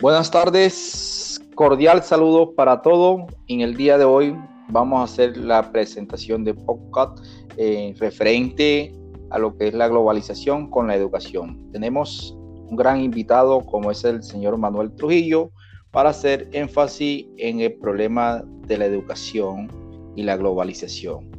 Buenas 0.00 0.30
tardes, 0.30 1.38
cordial 1.54 2.02
saludo 2.02 2.54
para 2.54 2.80
todos. 2.80 3.20
En 3.48 3.60
el 3.60 3.76
día 3.76 3.98
de 3.98 4.06
hoy 4.06 4.34
vamos 4.70 4.98
a 4.98 5.04
hacer 5.04 5.36
la 5.36 5.70
presentación 5.72 6.42
de 6.42 6.54
podcast 6.54 7.18
eh, 7.58 7.94
referente 7.98 8.94
a 9.28 9.38
lo 9.38 9.54
que 9.58 9.68
es 9.68 9.74
la 9.74 9.88
globalización 9.88 10.70
con 10.70 10.86
la 10.86 10.96
educación. 10.96 11.70
Tenemos 11.72 12.34
un 12.70 12.76
gran 12.76 13.02
invitado 13.02 13.60
como 13.60 13.90
es 13.90 14.02
el 14.04 14.22
señor 14.22 14.56
Manuel 14.56 14.90
Trujillo 14.92 15.50
para 15.90 16.08
hacer 16.08 16.48
énfasis 16.52 17.26
en 17.36 17.60
el 17.60 17.74
problema 17.74 18.42
de 18.68 18.78
la 18.78 18.86
educación 18.86 19.68
y 20.16 20.22
la 20.22 20.38
globalización. 20.38 21.30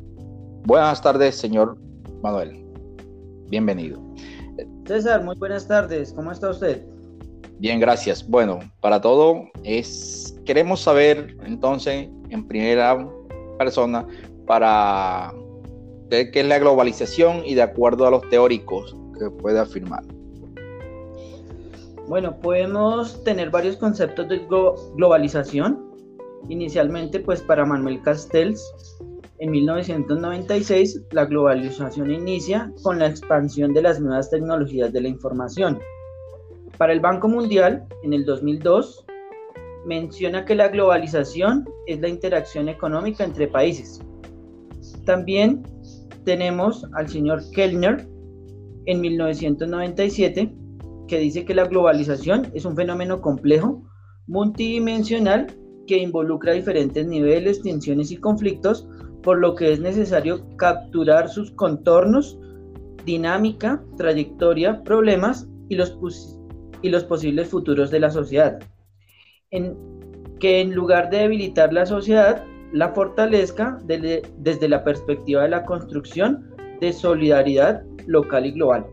Buenas 0.67 1.01
tardes, 1.01 1.35
señor 1.35 1.79
Manuel. 2.21 2.63
Bienvenido. 3.49 3.99
César, 4.85 5.23
muy 5.23 5.35
buenas 5.37 5.67
tardes. 5.67 6.13
¿Cómo 6.13 6.31
está 6.31 6.51
usted? 6.51 6.85
Bien, 7.61 7.79
gracias. 7.79 8.27
Bueno, 8.27 8.57
para 8.79 8.99
todo 8.99 9.43
es 9.63 10.35
queremos 10.47 10.79
saber 10.79 11.37
entonces 11.45 12.09
en 12.31 12.47
primera 12.47 13.07
persona 13.59 14.03
para 14.47 15.31
qué 16.09 16.31
es 16.33 16.45
la 16.47 16.57
globalización 16.57 17.43
y 17.45 17.53
de 17.53 17.61
acuerdo 17.61 18.07
a 18.07 18.09
los 18.09 18.27
teóricos 18.31 18.97
que 19.19 19.29
puede 19.29 19.59
afirmar. 19.59 20.03
Bueno, 22.07 22.35
podemos 22.39 23.23
tener 23.23 23.51
varios 23.51 23.77
conceptos 23.77 24.27
de 24.27 24.41
globalización. 24.95 25.87
Inicialmente, 26.49 27.19
pues 27.19 27.43
para 27.43 27.63
Manuel 27.63 28.01
Castells, 28.01 28.59
en 29.37 29.51
1996, 29.51 30.99
la 31.11 31.25
globalización 31.25 32.09
inicia 32.09 32.73
con 32.81 32.97
la 32.97 33.05
expansión 33.05 33.71
de 33.75 33.83
las 33.83 33.99
nuevas 33.99 34.31
tecnologías 34.31 34.91
de 34.91 35.01
la 35.01 35.09
información 35.09 35.79
para 36.81 36.93
el 36.93 36.99
Banco 36.99 37.27
Mundial, 37.27 37.85
en 38.01 38.11
el 38.11 38.25
2002, 38.25 39.05
menciona 39.85 40.45
que 40.45 40.55
la 40.55 40.69
globalización 40.69 41.69
es 41.85 42.01
la 42.01 42.09
interacción 42.09 42.69
económica 42.69 43.23
entre 43.23 43.47
países. 43.47 44.01
También 45.05 45.61
tenemos 46.25 46.87
al 46.95 47.07
señor 47.07 47.43
Kellner 47.51 48.07
en 48.87 48.99
1997, 48.99 50.55
que 51.07 51.19
dice 51.19 51.45
que 51.45 51.53
la 51.53 51.65
globalización 51.65 52.47
es 52.55 52.65
un 52.65 52.75
fenómeno 52.75 53.21
complejo, 53.21 53.83
multidimensional, 54.25 55.55
que 55.85 55.99
involucra 55.99 56.53
diferentes 56.53 57.05
niveles, 57.05 57.61
tensiones 57.61 58.09
y 58.09 58.17
conflictos, 58.17 58.89
por 59.21 59.37
lo 59.37 59.53
que 59.53 59.71
es 59.71 59.79
necesario 59.79 60.47
capturar 60.57 61.29
sus 61.29 61.51
contornos, 61.51 62.39
dinámica, 63.05 63.83
trayectoria, 63.97 64.81
problemas 64.81 65.47
y 65.69 65.75
los 65.75 65.91
y 66.81 66.89
los 66.89 67.03
posibles 67.03 67.49
futuros 67.49 67.91
de 67.91 67.99
la 67.99 68.09
sociedad. 68.09 68.59
En, 69.51 69.77
que 70.39 70.61
en 70.61 70.73
lugar 70.73 71.09
de 71.09 71.19
debilitar 71.19 71.71
la 71.71 71.85
sociedad, 71.85 72.43
la 72.73 72.89
fortalezca 72.89 73.79
desde 73.85 74.69
la 74.69 74.83
perspectiva 74.83 75.43
de 75.43 75.49
la 75.49 75.65
construcción 75.65 76.55
de 76.79 76.93
solidaridad 76.93 77.83
local 78.07 78.45
y 78.45 78.51
global. 78.51 78.85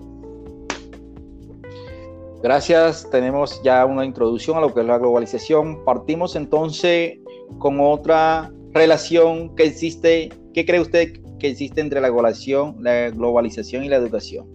Gracias, 2.42 3.08
tenemos 3.10 3.60
ya 3.64 3.84
una 3.84 4.04
introducción 4.04 4.56
a 4.56 4.60
lo 4.60 4.72
que 4.72 4.80
es 4.80 4.86
la 4.86 4.98
globalización. 4.98 5.84
Partimos 5.84 6.36
entonces 6.36 7.18
con 7.58 7.80
otra 7.80 8.52
relación 8.72 9.56
que 9.56 9.64
existe. 9.64 10.28
¿Qué 10.54 10.64
cree 10.64 10.80
usted 10.80 11.14
que 11.40 11.48
existe 11.48 11.80
entre 11.80 12.00
la 12.00 12.08
globalización, 12.08 12.76
la 12.80 13.10
globalización 13.10 13.84
y 13.84 13.88
la 13.88 13.96
educación? 13.96 14.46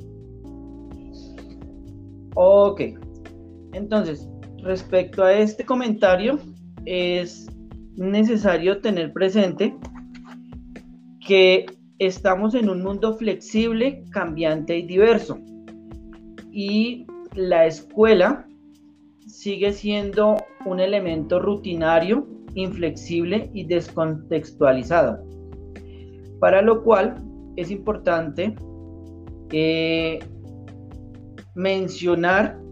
Ok, 2.35 2.81
entonces, 3.73 4.29
respecto 4.63 5.23
a 5.23 5.33
este 5.33 5.65
comentario, 5.65 6.39
es 6.85 7.47
necesario 7.95 8.79
tener 8.81 9.11
presente 9.13 9.75
que 11.25 11.65
estamos 11.99 12.53
en 12.55 12.69
un 12.69 12.83
mundo 12.83 13.15
flexible, 13.15 14.03
cambiante 14.11 14.77
y 14.77 14.83
diverso. 14.83 15.39
Y 16.51 17.05
la 17.35 17.65
escuela 17.65 18.47
sigue 19.27 19.73
siendo 19.73 20.37
un 20.65 20.79
elemento 20.79 21.39
rutinario, 21.39 22.27
inflexible 22.55 23.49
y 23.53 23.65
descontextualizado. 23.65 25.23
Para 26.39 26.61
lo 26.61 26.83
cual 26.83 27.15
es 27.55 27.71
importante 27.71 28.55
eh, 29.51 30.19
mencionar 31.55 32.62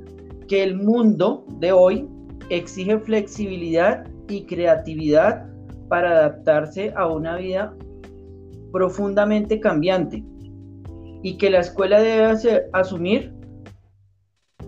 que 0.52 0.64
el 0.64 0.76
mundo 0.76 1.46
de 1.60 1.72
hoy 1.72 2.10
exige 2.50 3.00
flexibilidad 3.00 4.06
y 4.28 4.44
creatividad 4.44 5.46
para 5.88 6.12
adaptarse 6.12 6.92
a 6.98 7.08
una 7.08 7.38
vida 7.38 7.74
profundamente 8.74 9.62
cambiante 9.62 10.26
y 11.24 11.38
que 11.38 11.50
la 11.50 11.62
escuela 11.62 12.02
debe 12.02 12.38
asumir 12.74 13.34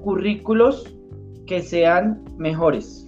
currículos 0.01 0.85
que 1.47 1.61
sean 1.61 2.23
mejores. 2.37 3.05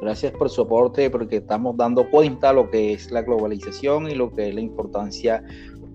Gracias 0.00 0.30
por 0.34 0.48
su 0.48 0.62
aporte 0.62 1.10
porque 1.10 1.38
estamos 1.38 1.76
dando 1.76 2.08
cuenta 2.08 2.52
lo 2.52 2.70
que 2.70 2.92
es 2.92 3.10
la 3.10 3.22
globalización 3.22 4.08
y 4.08 4.14
lo 4.14 4.30
que 4.30 4.50
es 4.50 4.54
la 4.54 4.60
importancia 4.60 5.42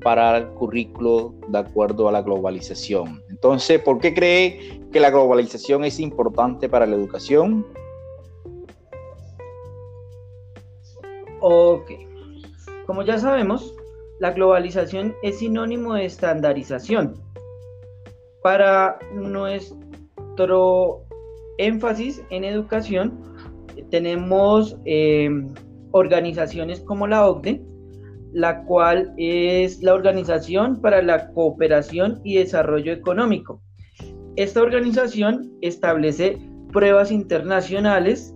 para 0.03 0.38
el 0.40 0.47
currículo 0.50 1.34
de 1.47 1.59
acuerdo 1.59 2.09
a 2.09 2.12
la 2.12 2.22
globalización. 2.22 3.31
Entonces, 3.41 3.81
¿por 3.81 3.97
qué 3.97 4.13
cree 4.13 4.81
que 4.94 5.00
la 5.00 5.09
globalización 5.09 5.84
es 5.84 6.00
importante 6.00 6.69
para 6.69 6.85
la 6.85 6.96
educación? 6.96 7.66
Ok. 11.40 11.91
Como 12.85 13.01
ya 13.01 13.18
sabemos, 13.18 13.74
la 14.19 14.30
globalización 14.30 15.16
es 15.24 15.40
sinónimo 15.40 15.96
de 15.96 16.06
estandarización. 16.06 17.16
Para 18.44 19.00
nuestro 19.12 21.01
énfasis 21.57 22.22
en 22.30 22.44
educación, 22.44 23.19
tenemos 23.90 24.78
eh, 24.85 25.31
organizaciones 25.90 26.80
como 26.81 27.07
la 27.07 27.28
OCDE, 27.28 27.59
la 28.34 28.64
cual 28.64 29.14
es 29.18 29.81
la 29.81 29.94
Organización 29.94 30.81
para 30.81 31.02
la 31.02 31.31
Cooperación 31.31 32.22
y 32.24 32.36
Desarrollo 32.36 32.94
Económico. 32.94 33.62
Esta 34.36 34.62
organización 34.62 35.52
establece 35.62 36.38
pruebas 36.72 37.12
internacionales, 37.12 38.34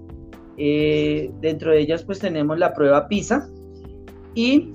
eh, 0.58 1.32
dentro 1.42 1.72
de 1.72 1.80
ellas 1.80 2.04
pues 2.04 2.20
tenemos 2.20 2.58
la 2.58 2.74
prueba 2.74 3.08
PISA 3.08 3.50
y 4.34 4.72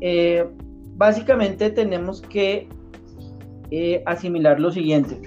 eh, 0.00 0.46
básicamente 0.94 1.70
tenemos 1.70 2.20
que 2.22 2.68
eh, 3.70 4.02
asimilar 4.06 4.60
lo 4.60 4.70
siguiente. 4.70 5.20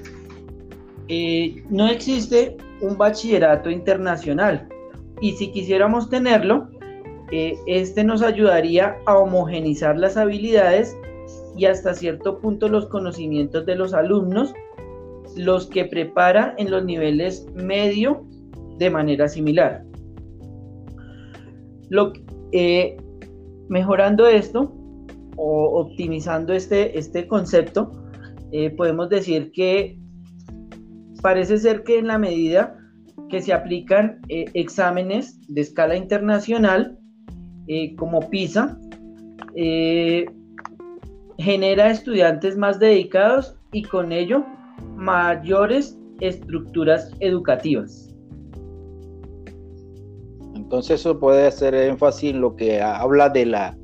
no 1.70 1.88
existe 1.88 2.56
un 2.82 2.98
bachillerato 2.98 3.70
internacional 3.70 4.70
y 5.22 5.34
si 5.34 5.52
quisiéramos 5.52 6.10
tenerlo, 6.10 6.70
eh, 7.32 7.58
este 7.68 8.04
nos 8.04 8.22
ayudaría 8.22 8.98
a 9.06 9.18
homogenizar 9.18 9.98
las 9.98 10.18
habilidades 10.18 10.98
y 11.56 11.66
hasta 11.66 11.94
cierto 11.94 12.40
punto 12.40 12.68
los 12.70 12.88
conocimientos 12.88 13.66
de 13.66 13.76
los 13.76 13.94
alumnos, 13.94 14.54
los 15.36 15.68
que 15.68 15.86
prepara 15.86 16.56
en 16.58 16.72
los 16.72 16.84
niveles 16.86 17.46
medio 17.54 18.26
de 18.78 18.90
manera 18.90 19.28
similar. 19.28 19.84
Lo, 21.90 22.14
eh, 22.52 22.98
mejorando 23.68 24.26
esto 24.26 24.74
o 25.36 25.82
optimizando 25.82 26.54
este, 26.54 26.98
este 26.98 27.28
concepto, 27.28 27.92
eh, 28.52 28.72
podemos 28.72 29.10
decir 29.10 29.52
que 29.52 30.00
parece 31.22 31.58
ser 31.58 31.84
que 31.84 32.00
en 32.00 32.08
la 32.08 32.18
medida 32.18 32.76
que 33.30 33.42
se 33.42 33.54
aplican 33.54 34.22
exámenes 34.28 35.40
de 35.48 35.62
escala 35.62 35.96
internacional, 35.96 37.00
eh, 37.72 37.96
como 37.98 38.20
PISA, 38.32 38.80
eh, 39.54 40.26
genera 41.38 41.92
estudiantes 41.92 42.58
más 42.58 42.80
dedicados 42.80 43.56
y 43.72 43.84
con 43.84 44.12
ello 44.12 44.44
mayores 44.96 45.96
estructuras 46.20 47.12
educativas. 47.20 48.12
Entonces 50.56 51.00
eso 51.00 51.20
puede 51.20 51.46
hacer 51.46 51.76
énfasis 51.76 52.32
en 52.32 52.42
lo 52.42 52.56
que 52.56 52.82
habla 52.82 53.30
de 53.30 53.46
la, 53.46 53.78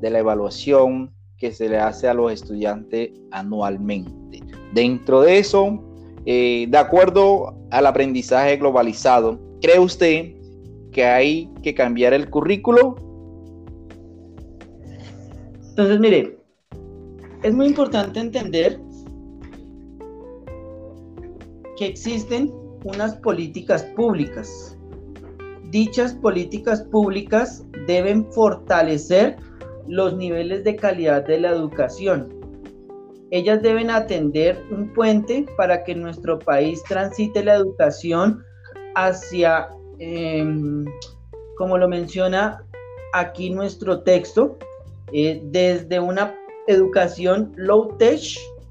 de 0.00 0.10
la 0.10 0.18
evaluación 0.18 1.12
que 1.36 1.52
se 1.52 1.68
le 1.68 1.78
hace 1.78 2.08
a 2.08 2.14
los 2.14 2.32
estudiantes 2.32 3.12
anualmente. 3.30 4.42
Dentro 4.74 5.20
de 5.20 5.38
eso, 5.38 5.80
eh, 6.26 6.66
de 6.68 6.78
acuerdo 6.78 7.56
al 7.70 7.86
aprendizaje 7.86 8.56
globalizado, 8.56 9.38
¿cree 9.60 9.78
usted 9.78 10.34
que 10.90 11.04
hay 11.04 11.48
que 11.62 11.72
cambiar 11.72 12.12
el 12.14 12.28
currículo 12.28 13.07
entonces, 15.78 16.00
mire, 16.00 16.36
es 17.44 17.54
muy 17.54 17.68
importante 17.68 18.18
entender 18.18 18.80
que 21.76 21.86
existen 21.86 22.52
unas 22.82 23.14
políticas 23.18 23.84
públicas. 23.94 24.76
Dichas 25.70 26.14
políticas 26.14 26.82
públicas 26.82 27.64
deben 27.86 28.26
fortalecer 28.32 29.36
los 29.86 30.16
niveles 30.16 30.64
de 30.64 30.74
calidad 30.74 31.24
de 31.24 31.42
la 31.42 31.50
educación. 31.50 32.28
Ellas 33.30 33.62
deben 33.62 33.88
atender 33.88 34.60
un 34.72 34.92
puente 34.92 35.46
para 35.56 35.84
que 35.84 35.94
nuestro 35.94 36.40
país 36.40 36.82
transite 36.88 37.44
la 37.44 37.54
educación 37.54 38.42
hacia, 38.96 39.68
em, 40.00 40.84
como 41.56 41.78
lo 41.78 41.86
menciona 41.88 42.64
aquí 43.12 43.50
nuestro 43.50 44.02
texto, 44.02 44.58
eh, 45.12 45.42
desde 45.44 46.00
una 46.00 46.34
educación 46.66 47.52
low 47.56 47.96
tech 47.98 48.20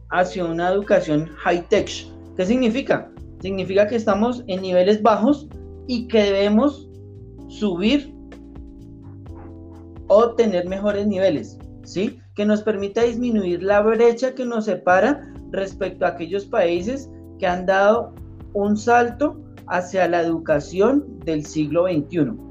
hacia 0.10 0.46
una 0.46 0.70
educación 0.70 1.28
high 1.38 1.68
tech. 1.70 1.90
¿Qué 2.36 2.46
significa? 2.46 3.12
Significa 3.42 3.88
que 3.88 3.96
estamos 3.96 4.44
en 4.48 4.62
niveles 4.62 5.02
bajos 5.02 5.48
y 5.88 6.08
que 6.08 6.24
debemos 6.24 6.90
subir 7.48 8.14
o 10.08 10.32
tener 10.36 10.68
mejores 10.68 11.08
niveles, 11.08 11.58
¿sí? 11.84 12.20
Que 12.36 12.46
nos 12.46 12.62
permita 12.62 13.04
disminuir 13.04 13.64
la 13.64 13.82
brecha 13.82 14.34
que 14.34 14.46
nos 14.46 14.66
separa 14.66 15.34
respecto 15.52 16.06
a 16.06 16.10
aquellos 16.10 16.46
países 16.46 17.10
que 17.40 17.48
han 17.48 17.66
dado 17.66 18.14
un 18.54 18.78
salto 18.78 19.40
hacia 19.68 20.08
la 20.08 20.22
educación 20.22 21.20
del 21.26 21.46
siglo 21.46 21.86
XXI. 21.88 22.47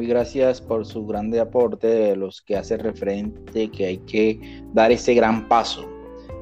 Muy 0.00 0.06
gracias 0.06 0.62
por 0.62 0.86
su 0.86 1.04
grande 1.06 1.40
aporte 1.40 1.86
de 1.86 2.16
los 2.16 2.40
que 2.40 2.56
hace 2.56 2.78
referente 2.78 3.70
que 3.70 3.84
hay 3.84 3.98
que 3.98 4.62
dar 4.72 4.90
ese 4.90 5.12
gran 5.12 5.46
paso. 5.46 5.86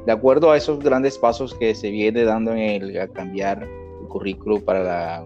De 0.06 0.12
acuerdo 0.12 0.52
a 0.52 0.56
esos 0.56 0.78
grandes 0.78 1.18
pasos 1.18 1.54
que 1.54 1.74
se 1.74 1.90
viene 1.90 2.22
dando 2.22 2.52
en 2.52 2.58
el 2.58 3.00
a 3.00 3.08
cambiar 3.08 3.64
el 3.64 4.06
currículo 4.06 4.64
para 4.64 5.24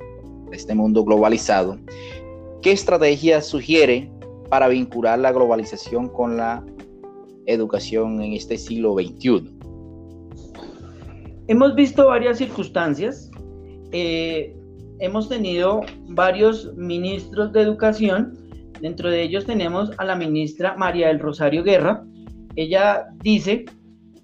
este 0.50 0.74
mundo 0.74 1.04
globalizado, 1.04 1.78
¿qué 2.62 2.72
estrategia 2.72 3.42
sugiere 3.42 4.10
para 4.48 4.68
vincular 4.68 5.18
la 5.18 5.30
globalización 5.30 6.08
con 6.08 6.38
la 6.38 6.64
educación 7.44 8.22
en 8.22 8.32
este 8.32 8.56
siglo 8.56 8.94
XXI? 8.94 9.54
Hemos 11.48 11.74
visto 11.74 12.06
varias 12.06 12.38
circunstancias. 12.38 13.30
Eh, 13.90 14.56
hemos 15.02 15.28
tenido 15.28 15.80
varios 16.10 16.72
ministros 16.76 17.52
de 17.52 17.60
educación. 17.60 18.38
Dentro 18.80 19.10
de 19.10 19.22
ellos 19.22 19.44
tenemos 19.44 19.90
a 19.98 20.04
la 20.04 20.14
ministra 20.14 20.76
María 20.76 21.08
del 21.08 21.18
Rosario 21.18 21.64
Guerra. 21.64 22.04
Ella 22.54 23.08
dice 23.20 23.64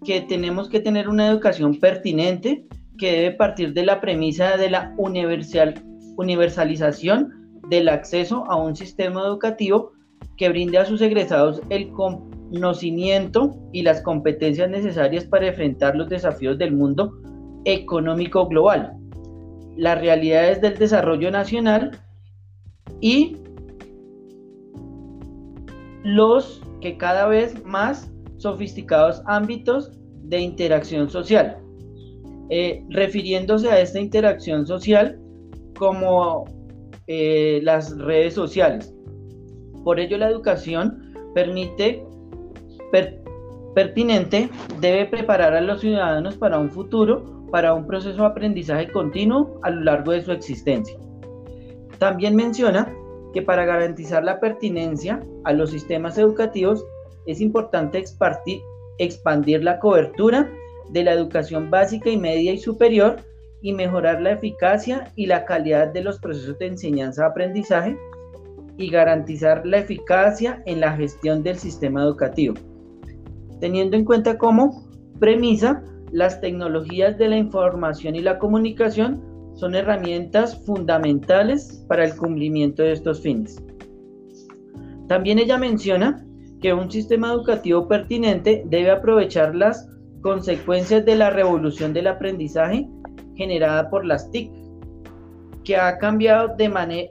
que 0.04 0.20
tenemos 0.20 0.68
que 0.68 0.78
tener 0.78 1.08
una 1.08 1.28
educación 1.28 1.80
pertinente 1.80 2.64
que 2.96 3.10
debe 3.10 3.32
partir 3.32 3.72
de 3.74 3.84
la 3.84 4.00
premisa 4.00 4.56
de 4.56 4.70
la 4.70 4.94
universal, 4.98 5.74
universalización 6.16 7.60
del 7.68 7.88
acceso 7.88 8.44
a 8.48 8.54
un 8.54 8.76
sistema 8.76 9.22
educativo 9.22 9.90
que 10.36 10.48
brinde 10.48 10.78
a 10.78 10.84
sus 10.84 11.02
egresados 11.02 11.60
el 11.70 11.90
conocimiento 11.90 13.56
y 13.72 13.82
las 13.82 14.00
competencias 14.02 14.70
necesarias 14.70 15.24
para 15.24 15.48
enfrentar 15.48 15.96
los 15.96 16.08
desafíos 16.08 16.56
del 16.56 16.72
mundo 16.72 17.18
económico 17.64 18.46
global 18.46 18.96
las 19.78 20.00
realidades 20.00 20.60
del 20.60 20.76
desarrollo 20.76 21.30
nacional 21.30 21.92
y 23.00 23.36
los 26.02 26.60
que 26.80 26.96
cada 26.98 27.28
vez 27.28 27.64
más 27.64 28.12
sofisticados 28.38 29.22
ámbitos 29.26 29.92
de 30.24 30.40
interacción 30.40 31.08
social, 31.08 31.58
eh, 32.50 32.84
refiriéndose 32.90 33.70
a 33.70 33.80
esta 33.80 34.00
interacción 34.00 34.66
social 34.66 35.20
como 35.78 36.44
eh, 37.06 37.60
las 37.62 37.96
redes 37.98 38.34
sociales. 38.34 38.92
Por 39.84 40.00
ello 40.00 40.18
la 40.18 40.28
educación 40.28 41.14
permite 41.34 42.04
pertinente 43.74 44.50
debe 44.80 45.06
preparar 45.06 45.54
a 45.54 45.60
los 45.60 45.82
ciudadanos 45.82 46.36
para 46.36 46.58
un 46.58 46.68
futuro 46.68 47.37
para 47.50 47.74
un 47.74 47.86
proceso 47.86 48.22
de 48.22 48.26
aprendizaje 48.26 48.90
continuo 48.90 49.60
a 49.62 49.70
lo 49.70 49.82
largo 49.82 50.12
de 50.12 50.22
su 50.22 50.32
existencia. 50.32 50.98
También 51.98 52.36
menciona 52.36 52.92
que 53.32 53.42
para 53.42 53.64
garantizar 53.64 54.24
la 54.24 54.40
pertinencia 54.40 55.22
a 55.44 55.52
los 55.52 55.70
sistemas 55.70 56.16
educativos 56.18 56.84
es 57.26 57.40
importante 57.40 58.02
expandir 58.98 59.64
la 59.64 59.78
cobertura 59.78 60.50
de 60.90 61.04
la 61.04 61.12
educación 61.12 61.70
básica 61.70 62.10
y 62.10 62.16
media 62.16 62.52
y 62.52 62.58
superior 62.58 63.16
y 63.60 63.72
mejorar 63.72 64.22
la 64.22 64.32
eficacia 64.32 65.12
y 65.16 65.26
la 65.26 65.44
calidad 65.44 65.88
de 65.88 66.02
los 66.02 66.18
procesos 66.18 66.58
de 66.58 66.66
enseñanza-aprendizaje 66.66 67.98
y 68.76 68.90
garantizar 68.90 69.66
la 69.66 69.78
eficacia 69.78 70.62
en 70.64 70.80
la 70.80 70.96
gestión 70.96 71.42
del 71.42 71.58
sistema 71.58 72.02
educativo, 72.02 72.54
teniendo 73.60 73.96
en 73.96 74.04
cuenta 74.04 74.38
como 74.38 74.88
premisa 75.18 75.82
las 76.10 76.40
tecnologías 76.40 77.18
de 77.18 77.28
la 77.28 77.36
información 77.36 78.16
y 78.16 78.20
la 78.20 78.38
comunicación 78.38 79.22
son 79.54 79.74
herramientas 79.74 80.64
fundamentales 80.64 81.84
para 81.88 82.04
el 82.04 82.16
cumplimiento 82.16 82.82
de 82.82 82.92
estos 82.92 83.20
fines. 83.20 83.62
También 85.08 85.38
ella 85.38 85.58
menciona 85.58 86.24
que 86.60 86.72
un 86.72 86.90
sistema 86.90 87.32
educativo 87.32 87.88
pertinente 87.88 88.62
debe 88.66 88.90
aprovechar 88.90 89.54
las 89.54 89.88
consecuencias 90.22 91.04
de 91.04 91.16
la 91.16 91.30
revolución 91.30 91.92
del 91.92 92.08
aprendizaje 92.08 92.88
generada 93.36 93.88
por 93.88 94.04
las 94.04 94.30
TIC, 94.30 94.50
que 95.64 95.76
ha 95.76 95.98
cambiado 95.98 96.54
de 96.56 97.10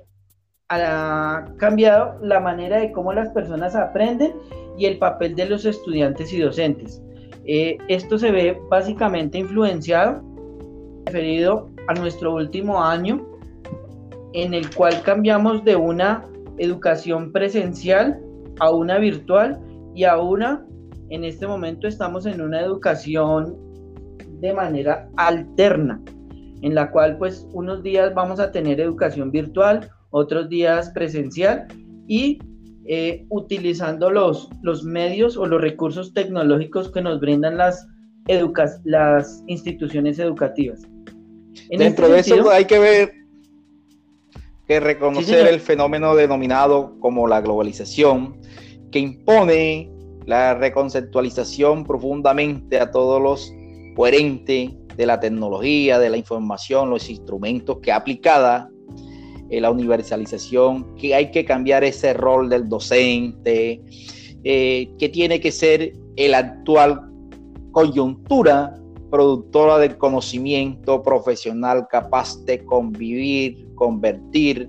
ha 0.70 1.46
cambiado 1.58 2.20
la 2.22 2.42
manera 2.42 2.80
de 2.80 2.92
cómo 2.92 3.14
las 3.14 3.30
personas 3.30 3.74
aprenden 3.76 4.34
y 4.78 4.86
el 4.86 4.98
papel 4.98 5.36
de 5.36 5.46
los 5.46 5.66
estudiantes 5.66 6.34
y 6.34 6.40
docentes. 6.40 7.02
Eh, 7.48 7.78
esto 7.88 8.20
se 8.20 8.32
ve 8.32 8.62
básicamente 8.70 9.38
influenciado, 9.38 10.22
referido 11.06 11.70
a 11.88 11.94
nuestro 11.94 12.36
último 12.36 12.84
año, 12.84 13.26
en 14.34 14.54
el 14.54 14.70
cual 14.76 15.02
cambiamos 15.04 15.64
de 15.64 15.78
una 15.78 16.26
educación 16.58 17.32
presencial 17.32 18.20
a 18.60 18.72
una 18.72 18.98
virtual 18.98 19.60
y 19.96 20.04
a 20.04 20.18
una, 20.18 20.66
en 21.10 21.24
este 21.24 21.48
momento 21.48 21.88
estamos 21.88 22.26
en 22.26 22.42
una 22.42 22.60
educación 22.62 23.56
de 24.42 24.54
manera 24.54 25.10
alterna, 25.16 26.02
en 26.62 26.76
la 26.76 26.92
cual 26.92 27.18
pues 27.18 27.48
unos 27.54 27.82
días 27.82 28.14
vamos 28.14 28.42
a 28.42 28.52
tener 28.52 28.82
educación 28.82 29.32
virtual, 29.32 29.90
otros 30.10 30.50
días 30.50 30.90
presencial 30.92 31.66
y 32.08 32.40
eh, 32.88 33.26
utilizando 33.30 34.10
los, 34.10 34.50
los 34.62 34.84
medios 34.84 35.36
o 35.38 35.46
los 35.46 35.60
recursos 35.62 36.14
tecnológicos 36.14 36.92
que 36.92 37.02
nos 37.02 37.20
brindan 37.20 37.58
las, 37.58 37.86
las 38.86 39.44
instituciones 39.48 40.20
educativas. 40.20 40.82
Dentro 41.70 42.08
este 42.16 42.34
de 42.36 42.40
eso 42.40 42.50
hay 42.50 42.66
que 42.66 42.80
ver 42.80 43.12
que 44.68 44.80
reconocer 44.80 45.48
el 45.48 45.60
fenómeno 45.60 46.16
denominado 46.16 47.00
como 47.00 47.26
la 47.28 47.42
globalización, 47.42 48.38
que 48.92 49.00
impone 49.00 49.90
la 50.26 50.56
reconceptualización 50.56 51.86
profundamente 51.86 52.80
a 52.80 52.92
todos 52.92 53.22
los 53.22 53.54
coherentes 53.96 54.72
de 54.96 55.06
la 55.06 55.20
tecnología, 55.20 56.00
de 56.00 56.10
la 56.10 56.18
información, 56.18 56.90
los 56.90 57.10
instrumentos 57.10 57.80
que 57.82 57.92
aplicada 57.92 58.70
eh, 59.50 59.62
la 59.62 59.72
universalización, 59.72 60.96
que 60.96 61.16
hay 61.16 61.32
que 61.32 61.46
cambiar 61.46 61.84
ese 61.84 62.14
rol 62.14 62.50
del 62.50 62.68
docente, 62.68 63.82
eh, 64.44 64.90
que 64.98 65.10
tiene 65.10 65.40
que 65.40 65.52
ser 65.52 65.94
el 66.16 66.34
actual 66.34 67.02
coyuntura 67.72 68.76
productora 69.10 69.78
del 69.78 69.98
conocimiento 69.98 71.02
profesional 71.02 71.88
capaz 71.90 72.44
de 72.46 72.64
convivir, 72.66 73.68
convertir 73.76 74.68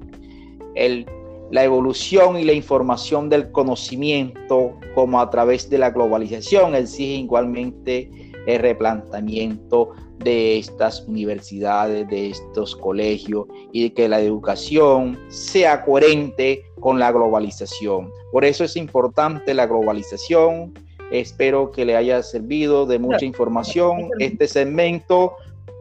el, 0.74 1.06
la 1.50 1.64
evolución 1.64 2.38
y 2.38 2.44
la 2.44 2.52
información 2.52 3.28
del 3.28 3.50
conocimiento 3.50 4.76
como 4.94 5.20
a 5.20 5.30
través 5.30 5.68
de 5.70 5.78
la 5.78 5.90
globalización 5.90 6.74
exige 6.74 7.14
igualmente 7.14 8.10
el 8.46 8.60
replanteamiento 8.60 9.90
de 10.18 10.58
estas 10.58 11.02
universidades, 11.06 12.08
de 12.08 12.30
estos 12.30 12.74
colegios 12.76 13.46
y 13.72 13.84
de 13.84 13.94
que 13.94 14.08
la 14.08 14.20
educación 14.20 15.18
sea 15.28 15.84
coherente 15.84 16.64
con 16.80 16.98
la 16.98 17.12
globalización. 17.12 18.10
Por 18.32 18.44
eso 18.44 18.64
es 18.64 18.76
importante 18.76 19.54
la 19.54 19.66
globalización. 19.66 20.74
Espero 21.10 21.70
que 21.70 21.84
le 21.84 21.96
haya 21.96 22.22
servido 22.22 22.84
de 22.86 22.98
mucha 22.98 23.24
información 23.24 24.10
este 24.18 24.46
segmento 24.46 25.36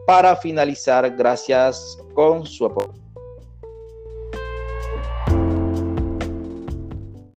para 0.06 0.36
finalizar. 0.36 1.14
Gracias 1.16 1.98
con 2.14 2.46
su 2.46 2.66
apoyo. 2.66 3.07